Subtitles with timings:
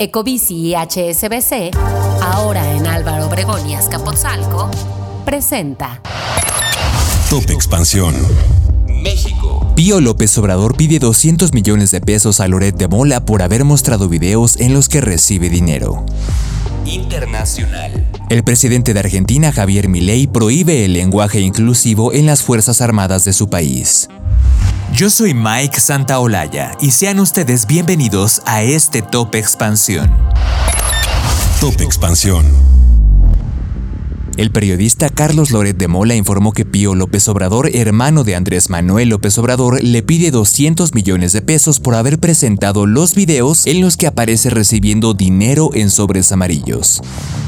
[0.00, 1.76] Ecobici y HSBC,
[2.22, 4.70] ahora en Álvaro Obregón y Azcapotzalco,
[5.24, 6.00] presenta
[7.28, 8.14] Top Expansión.
[8.86, 9.72] México.
[9.74, 14.08] Pío López Obrador pide 200 millones de pesos a Loret de Mola por haber mostrado
[14.08, 16.06] videos en los que recibe dinero.
[16.86, 18.06] Internacional.
[18.30, 23.32] El presidente de Argentina, Javier Milei, prohíbe el lenguaje inclusivo en las Fuerzas Armadas de
[23.32, 24.08] su país.
[24.92, 30.10] Yo soy Mike Santaolalla y sean ustedes bienvenidos a este Top Expansión.
[31.60, 32.46] Top Expansión.
[34.38, 39.08] El periodista Carlos Loret de Mola informó que Pío López Obrador, hermano de Andrés Manuel
[39.08, 43.96] López Obrador, le pide 200 millones de pesos por haber presentado los videos en los
[43.96, 47.02] que aparece recibiendo dinero en sobres amarillos.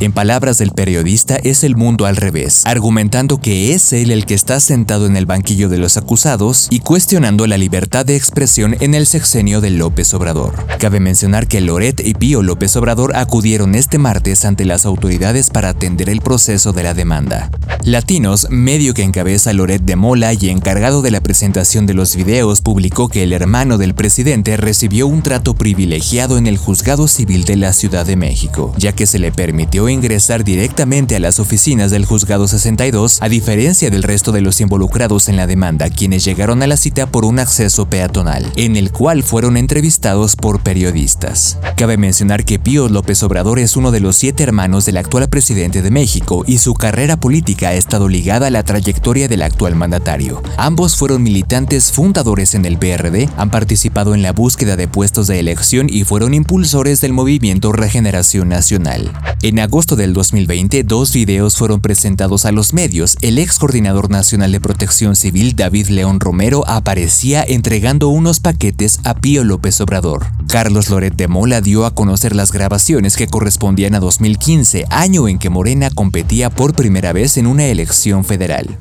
[0.00, 4.34] En palabras del periodista, es el mundo al revés, argumentando que es él el que
[4.34, 8.94] está sentado en el banquillo de los acusados y cuestionando la libertad de expresión en
[8.94, 10.66] el sexenio de López Obrador.
[10.78, 15.68] Cabe mencionar que Loret y Pío López Obrador acudieron este martes ante las autoridades para
[15.68, 17.50] atender el proceso de la demanda.
[17.84, 22.62] Latinos, medio que encabeza Loret de Mola y encargado de la presentación de los videos,
[22.62, 27.56] publicó que el hermano del presidente recibió un trato privilegiado en el juzgado civil de
[27.56, 32.04] la Ciudad de México, ya que se le permitió ingresar directamente a las oficinas del
[32.04, 36.66] juzgado 62, a diferencia del resto de los involucrados en la demanda, quienes llegaron a
[36.66, 41.58] la cita por un acceso peatonal, en el cual fueron entrevistados por periodistas.
[41.76, 45.82] Cabe mencionar que Pío López Obrador es uno de los siete hermanos del actual presidente
[45.82, 50.42] de México y su carrera política ha estado ligada a la trayectoria del actual mandatario.
[50.56, 55.40] Ambos fueron militantes fundadores en el PRD, han participado en la búsqueda de puestos de
[55.40, 59.12] elección y fueron impulsores del movimiento Regeneración Nacional.
[59.42, 63.16] En agosto del 2020, dos videos fueron presentados a los medios.
[63.22, 69.14] El ex coordinador nacional de protección civil, David León Romero, aparecía entregando unos paquetes a
[69.14, 70.26] Pío López Obrador.
[70.46, 75.40] Carlos Loret de Mola dio a conocer las grabaciones que correspondían a 2015, año en
[75.40, 78.78] que Morena competía por primera vez en una elección federal.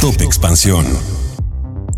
[0.00, 0.86] Top Expansión.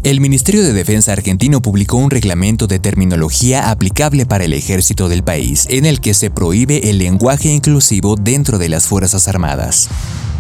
[0.05, 5.23] El Ministerio de Defensa argentino publicó un reglamento de terminología aplicable para el ejército del
[5.23, 9.89] país, en el que se prohíbe el lenguaje inclusivo dentro de las Fuerzas Armadas.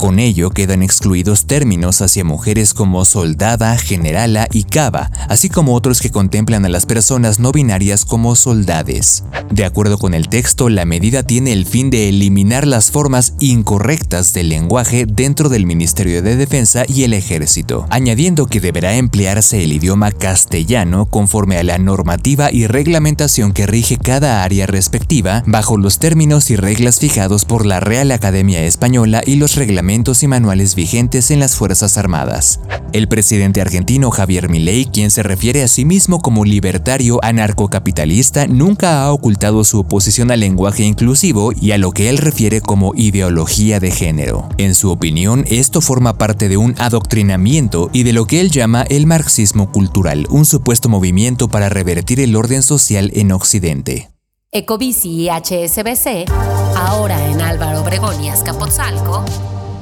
[0.03, 6.01] Con ello quedan excluidos términos hacia mujeres como soldada, generala y cava, así como otros
[6.01, 9.23] que contemplan a las personas no binarias como soldades.
[9.53, 14.33] De acuerdo con el texto, la medida tiene el fin de eliminar las formas incorrectas
[14.33, 19.73] del lenguaje dentro del Ministerio de Defensa y el Ejército, añadiendo que deberá emplearse el
[19.73, 26.01] idioma castellano conforme a la normativa y reglamentación que rige cada área respectiva, bajo los
[26.01, 29.55] términos y reglas fijados por la Real Academia Española y los
[29.93, 32.61] reglamentos y manuales vigentes en las Fuerzas Armadas.
[32.95, 39.03] El presidente argentino Javier Milei, quien se refiere a sí mismo como libertario anarcocapitalista, nunca
[39.03, 43.81] ha ocultado su oposición al lenguaje inclusivo y a lo que él refiere como ideología
[43.81, 44.49] de género.
[44.57, 48.87] En su opinión, esto forma parte de un adoctrinamiento y de lo que él llama
[48.89, 54.09] el marxismo cultural, un supuesto movimiento para revertir el orden social en Occidente.
[54.53, 56.31] Ecobici y HSBC,
[56.77, 59.25] ahora en Álvaro Obregón y Azcapotzalco,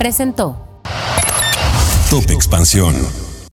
[0.01, 0.57] presentó
[2.09, 3.30] Top Expansión.